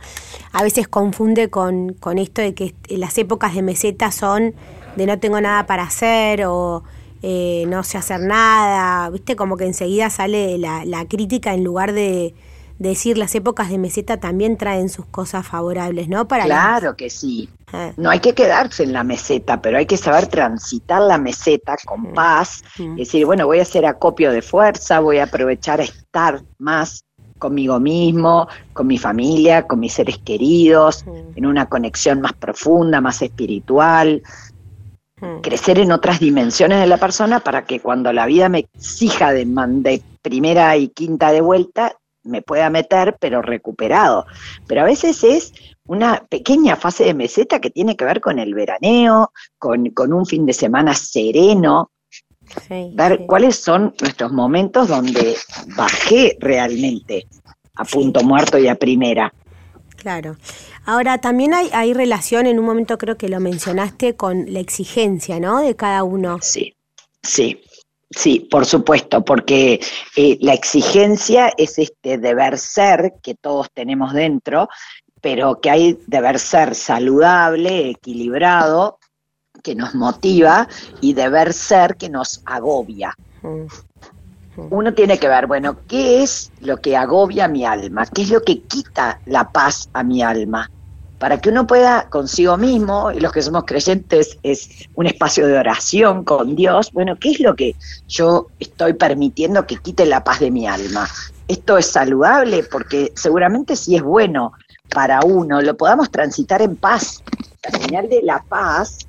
a 0.53 0.63
veces 0.63 0.88
confunde 0.88 1.50
con, 1.50 1.94
con 1.94 2.20
esto 2.20 2.41
de 2.41 2.53
que 2.53 2.75
las 2.89 3.17
épocas 3.17 3.55
de 3.55 3.63
meseta 3.63 4.12
son 4.12 4.53
de 4.96 5.05
no 5.08 5.20
tengo 5.20 5.41
nada 5.41 5.65
para 5.65 5.84
hacer 5.84 6.46
o 6.46 6.84
eh, 7.27 7.65
no 7.67 7.84
sé 7.84 7.98
hacer 7.98 8.20
nada, 8.20 9.10
viste, 9.10 9.36
como 9.36 9.58
que 9.58 9.65
enseguida 9.65 10.12
sale 10.12 10.60
la, 10.60 10.86
la 10.86 11.08
crítica 11.08 11.55
en 11.55 11.63
lugar 11.63 11.91
de, 11.91 12.36
decir 12.79 13.17
las 13.17 13.34
épocas 13.36 13.70
de 13.70 13.77
meseta 13.77 14.17
también 14.17 14.58
traen 14.58 14.89
sus 14.89 15.05
cosas 15.05 15.48
favorables, 15.48 16.10
¿no? 16.10 16.27
Para 16.27 16.46
claro 16.46 16.96
que 16.96 17.10
sí. 17.10 17.50
Eh. 17.74 17.94
No 17.98 18.10
hay 18.10 18.20
que 18.20 18.34
quedarse 18.34 18.84
en 18.84 18.94
la 18.94 19.03
meseta, 19.03 19.62
pero 19.62 19.77
hay 19.77 19.86
que 19.86 19.98
saber 19.98 20.27
transitar 20.27 21.01
la 21.01 21.17
meseta 21.17 21.77
con 21.86 22.12
mm. 22.12 22.13
paz. 22.13 22.63
mm. 22.77 22.96
decir, 22.96 23.25
bueno, 23.25 23.46
voy 23.46 23.60
a 23.60 23.63
hacer 23.63 23.86
acopio 23.86 24.32
de 24.32 24.41
fuerza, 24.41 25.00
voy 25.00 25.20
a 25.20 25.24
aprovechar 25.24 25.79
a 25.79 25.84
estar 25.84 26.41
más 26.58 27.03
conmigo 27.39 27.79
mismo, 27.79 28.48
con 28.74 28.88
mi 28.88 28.98
familia, 28.98 29.67
con 29.67 29.79
mis 29.79 29.94
seres 29.94 30.17
queridos, 30.20 31.05
mm. 31.05 31.38
en 31.38 31.46
una 31.46 31.67
conexión 31.67 32.22
más 32.22 32.34
profunda, 32.34 33.01
más 33.01 33.22
espiritual. 33.22 34.22
Mm. 35.22 35.39
crecer 35.39 35.79
en 35.79 35.93
otras 35.93 36.19
dimensiones 36.19 36.81
de 36.81 36.88
la 36.88 36.98
persona 36.98 37.39
para 37.39 37.63
que 37.63 37.79
cuando 37.79 38.12
la 38.12 38.25
vida 38.25 38.50
me 38.50 38.60
exija 38.60 39.31
de, 39.31 39.45
de 39.45 40.01
primera 40.22 40.75
y 40.75 40.89
quinta 40.89 41.31
de 41.31 41.39
vuelta, 41.39 41.98
me 42.24 42.41
pueda 42.41 42.69
meter, 42.69 43.15
pero 43.19 43.41
recuperado. 43.41 44.25
Pero 44.67 44.81
a 44.81 44.86
veces 44.86 45.24
es 45.24 45.53
una 45.86 46.25
pequeña 46.27 46.75
fase 46.75 47.05
de 47.05 47.13
meseta 47.13 47.62
que 47.62 47.69
tiene 47.69 47.95
que 47.95 48.05
ver 48.05 48.19
con 48.19 48.39
el 48.39 48.53
veraneo, 48.53 49.31
con, 49.57 49.93
un 50.13 50.25
fin 50.25 50.45
de 50.45 50.53
semana 50.53 50.93
sereno, 50.93 51.91
ver 52.93 53.25
cuáles 53.27 53.55
son 53.55 53.93
nuestros 54.01 54.31
momentos 54.31 54.88
donde 54.88 55.36
bajé 55.77 56.36
realmente 56.39 57.27
a 57.75 57.86
punto 57.86 58.24
muerto 58.24 58.57
y 58.57 58.67
a 58.67 58.75
primera. 58.75 59.34
Claro. 59.95 60.36
Ahora, 60.86 61.18
también 61.18 61.54
hay, 61.54 61.70
hay 61.74 61.94
relación, 61.94 62.46
en 62.46 62.60
un 62.60 62.65
momento 62.65 62.98
creo 62.98 63.18
que 63.18 63.30
lo 63.30 63.39
mencionaste, 63.39 64.15
con 64.15 64.54
la 64.54 64.60
exigencia, 64.60 65.39
¿no? 65.39 65.62
De 65.62 65.75
cada 65.75 66.04
uno. 66.04 66.39
Sí, 66.42 66.75
sí. 67.24 67.62
Sí, 68.12 68.48
por 68.51 68.65
supuesto, 68.65 69.25
porque 69.25 69.82
eh, 70.15 70.38
la 70.39 70.54
exigencia 70.54 71.51
es 71.58 71.80
este 71.80 72.18
deber 72.18 72.58
ser 72.58 73.15
que 73.22 73.36
todos 73.36 73.70
tenemos 73.74 74.13
dentro, 74.13 74.70
pero 75.22 75.60
que 75.60 75.72
hay 75.72 76.00
deber 76.06 76.39
ser 76.39 76.75
saludable, 76.75 77.89
equilibrado, 77.89 79.00
que 79.63 79.75
nos 79.75 79.96
motiva, 79.96 80.68
y 81.01 81.13
deber 81.13 81.51
ser 81.51 81.98
que 81.98 82.10
nos 82.10 82.42
agobia. 82.46 83.15
Uno 84.56 84.94
tiene 84.94 85.18
que 85.18 85.27
ver, 85.27 85.48
bueno, 85.48 85.77
¿qué 85.88 86.24
es 86.24 86.51
lo 86.62 86.77
que 86.77 86.96
agobia 86.96 87.48
mi 87.48 87.65
alma? 87.65 88.06
¿Qué 88.06 88.22
es 88.22 88.30
lo 88.30 88.42
que 88.44 88.62
quita 88.62 89.20
la 89.25 89.51
paz 89.51 89.89
a 89.94 90.04
mi 90.04 90.22
alma? 90.22 90.70
Para 91.19 91.39
que 91.39 91.50
uno 91.50 91.65
pueda 91.65 92.10
consigo 92.10 92.57
mismo, 92.57 93.12
y 93.12 93.19
los 93.19 93.31
que 93.31 93.41
somos 93.41 93.63
creyentes 93.63 94.38
es 94.43 94.88
un 94.95 95.07
espacio 95.07 95.48
de 95.48 95.57
oración 95.57 96.25
con 96.25 96.55
Dios, 96.55 96.91
bueno, 96.91 97.15
¿qué 97.17 97.31
es 97.31 97.39
lo 97.39 97.55
que 97.55 97.75
yo 98.07 98.48
estoy 98.60 98.93
permitiendo 98.93 99.65
que 99.65 99.77
quite 99.77 100.05
la 100.05 100.24
paz 100.24 100.41
de 100.41 100.51
mi 100.51 100.67
alma? 100.67 101.07
Esto 101.48 101.77
es 101.77 101.86
saludable 101.86 102.63
porque 102.63 103.13
seguramente 103.15 103.75
si 103.75 103.95
es 103.95 104.01
bueno 104.01 104.53
para 104.89 105.22
uno, 105.22 105.62
lo 105.62 105.77
podamos 105.77 106.12
transitar 106.12 106.62
en 106.62 106.75
paz. 106.75 107.24
La 107.63 107.79
señal 107.79 108.10
de 108.10 108.22
la 108.22 108.43
paz 108.48 109.00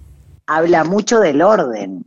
habla 0.46 0.84
mucho 0.84 1.20
del 1.20 1.42
orden, 1.42 2.04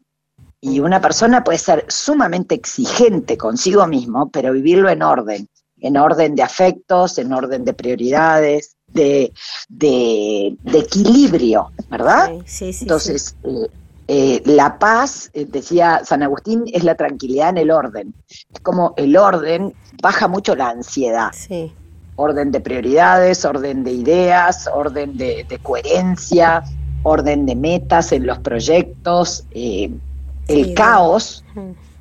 Y 0.62 0.82
una 0.82 1.00
persona 1.00 1.44
puede 1.44 1.58
ser 1.58 1.86
sumamente 1.88 2.54
exigente 2.54 3.38
consigo 3.38 3.88
mismo, 3.88 4.30
pero 4.30 4.52
vivirlo 4.52 4.90
en 4.90 5.02
orden, 5.02 5.48
en 5.80 5.96
orden 5.96 6.36
de 6.36 6.44
afectos, 6.44 7.18
en 7.18 7.32
orden 7.32 7.64
de 7.64 7.74
prioridades, 7.74 8.76
de, 8.94 9.34
de, 9.70 10.58
equilibrio, 10.66 11.72
¿verdad? 11.90 12.32
Sí, 12.46 12.74
sí, 12.74 12.84
Entonces, 12.84 13.36
eh, 13.44 13.70
eh, 14.08 14.42
la 14.46 14.80
paz, 14.80 15.30
eh, 15.34 15.46
decía 15.46 16.02
San 16.04 16.24
Agustín, 16.24 16.64
es 16.74 16.84
la 16.84 16.96
tranquilidad 16.96 17.50
en 17.50 17.58
el 17.58 17.72
orden. 17.72 18.14
Es 18.30 18.60
como 18.62 18.94
el 18.98 19.16
orden 19.16 19.74
baja 20.02 20.28
mucho 20.28 20.56
la 20.56 20.70
ansiedad. 20.70 21.32
Sí. 21.34 21.74
Orden 22.16 22.52
de 22.52 22.60
prioridades, 22.60 23.46
orden 23.46 23.84
de 23.84 23.92
ideas, 23.92 24.68
orden 24.74 25.16
de, 25.16 25.60
coherencia, 25.62 26.64
orden 27.04 27.46
de 27.46 27.56
metas 27.56 28.12
en 28.12 28.26
los 28.26 28.40
proyectos. 28.40 29.46
el 29.54 30.74
caos 30.76 31.46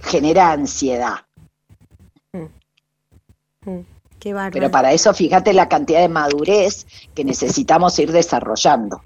genera 0.00 0.52
ansiedad. 0.52 1.18
Pero 4.52 4.70
para 4.70 4.92
eso 4.92 5.12
fíjate 5.14 5.52
la 5.52 5.68
cantidad 5.68 6.00
de 6.00 6.08
madurez 6.08 6.86
que 7.14 7.24
necesitamos 7.24 7.98
ir 7.98 8.12
desarrollando. 8.12 9.00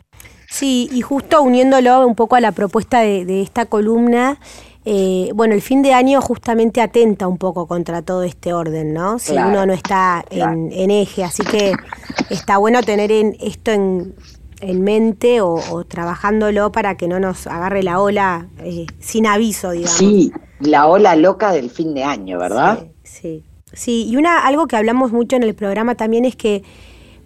Sí, 0.49 0.88
y 0.92 1.00
justo 1.00 1.42
uniéndolo 1.42 2.07
un 2.07 2.14
poco 2.14 2.37
a 2.37 2.40
la 2.40 2.52
propuesta 2.52 3.00
de, 3.00 3.40
esta 3.40 3.64
columna, 3.66 4.38
eh, 4.85 5.31
bueno, 5.35 5.54
el 5.54 5.62
fin 5.62 5.81
de 5.81 5.95
año 5.95 6.21
justamente 6.21 6.83
atenta 6.83 7.26
un 7.26 7.38
poco 7.38 7.66
contra 7.66 8.02
todo 8.02 8.23
este 8.23 8.52
orden, 8.52 8.92
¿no? 8.92 9.19
Si 9.19 9.33
uno 9.33 9.64
no 9.64 9.73
está 9.73 10.25
en, 10.31 10.90
eje, 10.90 11.25
así 11.25 11.42
que 11.42 11.73
está 12.28 12.59
bueno 12.59 12.83
tener 12.83 13.11
en, 13.11 13.37
esto 13.40 13.71
en, 13.71 14.14
mente 14.61 15.40
o, 15.40 15.85
trabajándolo 15.88 16.71
para 16.71 16.97
que 16.97 17.09
no 17.09 17.19
nos 17.19 17.47
agarre 17.47 17.83
la 17.83 18.00
ola 18.00 18.47
eh, 18.59 18.87
sin 19.00 19.26
aviso, 19.26 19.71
digamos. 19.71 19.97
Sí, 19.97 20.33
la 20.61 20.87
ola 20.87 21.16
loca 21.16 21.52
del 21.52 21.71
fin 21.71 21.95
de 21.95 22.04
año, 22.04 22.38
¿verdad? 22.38 22.87
sí. 23.04 23.42
Sí, 23.42 23.45
y 23.86 24.16
una, 24.16 24.46
algo 24.46 24.66
que 24.66 24.76
hablamos 24.76 25.12
mucho 25.12 25.36
en 25.36 25.42
el 25.42 25.54
programa 25.54 25.94
también 25.94 26.24
es 26.24 26.36
que 26.36 26.62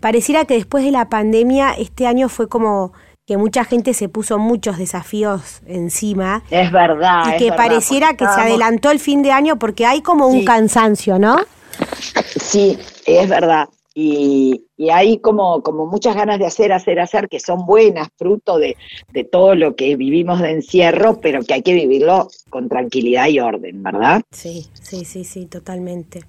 pareciera 0.00 0.44
que 0.44 0.54
después 0.54 0.84
de 0.84 0.90
la 0.90 1.08
pandemia 1.08 1.72
este 1.72 2.06
año 2.06 2.28
fue 2.28 2.48
como 2.48 2.92
que 3.26 3.36
mucha 3.36 3.64
gente 3.64 3.92
se 3.92 4.08
puso 4.08 4.38
muchos 4.38 4.78
desafíos 4.78 5.60
encima. 5.66 6.44
Es 6.50 6.70
verdad. 6.70 7.34
Y 7.34 7.38
que 7.38 7.52
pareciera 7.52 8.14
que 8.14 8.24
se 8.24 8.40
adelantó 8.40 8.90
el 8.92 9.00
fin 9.00 9.22
de 9.22 9.32
año 9.32 9.58
porque 9.58 9.84
hay 9.84 10.00
como 10.00 10.28
un 10.28 10.44
cansancio, 10.44 11.18
¿no? 11.18 11.38
Sí, 12.36 12.78
es 13.04 13.28
verdad 13.28 13.68
y, 13.98 14.62
hay 14.92 15.20
como, 15.20 15.62
como 15.62 15.86
muchas 15.86 16.14
ganas 16.14 16.38
de 16.38 16.44
hacer, 16.44 16.70
hacer, 16.70 17.00
hacer, 17.00 17.30
que 17.30 17.40
son 17.40 17.64
buenas, 17.64 18.08
fruto 18.18 18.58
de, 18.58 18.76
todo 19.32 19.54
lo 19.54 19.74
que 19.74 19.96
vivimos 19.96 20.40
de 20.40 20.50
encierro, 20.50 21.18
pero 21.18 21.42
que 21.42 21.54
hay 21.54 21.62
que 21.62 21.72
vivirlo 21.72 22.28
con 22.50 22.68
tranquilidad 22.68 23.28
y 23.28 23.40
orden, 23.40 23.82
¿verdad? 23.82 24.20
Sí, 24.30 24.66
sí, 24.82 25.06
sí, 25.06 25.24
sí, 25.24 25.46
totalmente. 25.46 26.24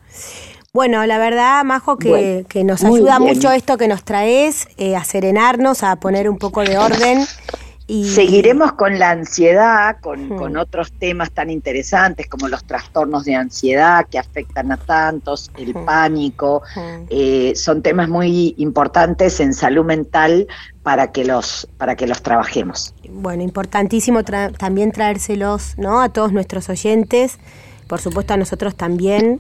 Bueno, 0.71 1.05
la 1.05 1.17
verdad, 1.17 1.65
Majo, 1.65 1.97
que, 1.97 2.45
que 2.47 2.63
nos 2.63 2.86
ayuda 2.86 3.19
mucho 3.19 3.51
esto 3.51 3.77
que 3.77 3.89
nos 3.89 4.05
traes, 4.05 4.69
eh, 4.77 4.95
a 4.95 5.03
serenarnos, 5.03 5.83
a 5.83 5.97
poner 5.97 6.29
un 6.29 6.38
poco 6.38 6.62
de 6.62 6.77
orden 6.77 7.25
Seguiremos 7.88 8.74
con 8.74 9.00
la 9.00 9.12
ansiedad, 9.12 9.98
con, 10.01 10.58
otros 10.58 10.91
temas 10.91 11.32
tan 11.32 11.50
interesantes 11.50 12.27
como 12.27 12.50
los 12.50 12.65
trastornos 12.65 13.24
de 13.24 13.36
ansiedad 13.36 14.06
que 14.12 14.20
afectan 14.20 14.74
a 14.74 14.77
tantos, 14.77 15.50
el 15.58 15.74
pánico. 15.74 16.63
Eh, 17.10 17.53
son 17.56 17.82
temas 17.82 18.10
muy 18.10 18.56
importantes 18.58 19.39
en 19.39 19.53
salud 19.53 19.86
mental 19.86 20.48
para 20.84 21.13
que 21.13 21.24
los, 21.24 21.65
para 21.77 21.96
que 21.96 22.08
los 22.08 22.22
trabajemos. 22.22 22.94
Bueno, 23.10 23.44
importantísimo 23.44 24.24
también 24.24 24.91
traérselos 24.91 25.77
¿no? 25.77 26.01
a 26.01 26.10
todos 26.10 26.34
nuestros 26.34 26.67
oyentes, 26.67 27.39
por 27.88 28.01
supuesto 28.01 28.34
a 28.34 28.38
nosotros 28.38 28.75
también. 28.75 29.39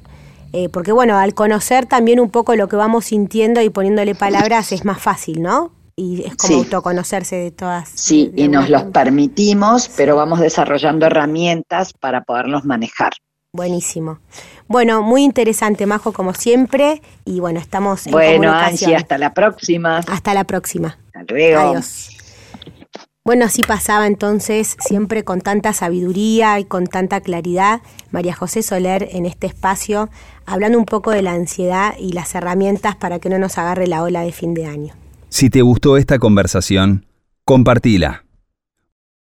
Eh, 0.53 0.69
porque 0.69 0.93
bueno, 0.93 1.17
al 1.17 1.33
conocer 1.33 1.85
también 1.85 2.21
un 2.21 2.29
poco 2.29 2.55
lo 2.55 2.69
que 2.69 2.77
vamos 2.77 3.05
sintiendo 3.05 3.61
y 3.61 3.69
poniéndole 3.69 4.15
palabras 4.15 4.71
es 4.71 4.85
más 4.85 5.01
fácil, 5.01 5.41
¿no? 5.41 5.71
Y 5.99 6.23
es 6.23 6.35
como 6.35 6.59
autoconocerse 6.59 7.35
de 7.35 7.51
todas. 7.51 7.89
Sí, 7.89 8.31
y 8.35 8.47
nos 8.47 8.69
los 8.69 8.83
permitimos, 8.83 9.89
pero 9.97 10.15
vamos 10.15 10.39
desarrollando 10.39 11.07
herramientas 11.07 11.91
para 11.91 12.21
poderlos 12.21 12.65
manejar. 12.65 13.13
Buenísimo. 13.51 14.19
Bueno, 14.67 15.01
muy 15.01 15.23
interesante, 15.23 15.87
Majo, 15.87 16.13
como 16.13 16.35
siempre. 16.35 17.01
Y 17.25 17.39
bueno, 17.39 17.59
estamos 17.59 18.05
en 18.05 18.11
bueno, 18.11 18.53
Angie, 18.53 18.95
hasta 18.95 19.17
la 19.17 19.33
próxima. 19.33 19.97
Hasta 19.97 20.35
la 20.35 20.43
próxima. 20.43 20.99
Hasta 21.07 21.33
luego. 21.33 21.71
Adiós. 21.71 22.11
Bueno, 23.25 23.45
así 23.45 23.63
pasaba 23.63 24.05
entonces, 24.05 24.77
siempre 24.79 25.23
con 25.23 25.41
tanta 25.41 25.73
sabiduría 25.73 26.59
y 26.59 26.65
con 26.65 26.85
tanta 26.85 27.21
claridad, 27.21 27.81
María 28.11 28.35
José 28.35 28.61
Soler 28.61 29.09
en 29.11 29.25
este 29.25 29.47
espacio, 29.47 30.09
hablando 30.45 30.77
un 30.77 30.85
poco 30.85 31.09
de 31.11 31.23
la 31.23 31.33
ansiedad 31.33 31.95
y 31.99 32.13
las 32.13 32.35
herramientas 32.35 32.95
para 32.95 33.19
que 33.19 33.29
no 33.29 33.39
nos 33.39 33.57
agarre 33.57 33.87
la 33.87 34.03
ola 34.03 34.21
de 34.21 34.31
fin 34.31 34.53
de 34.53 34.67
año. 34.67 34.93
Si 35.29 35.49
te 35.49 35.61
gustó 35.61 35.97
esta 35.97 36.19
conversación, 36.19 37.05
compartila. 37.43 38.26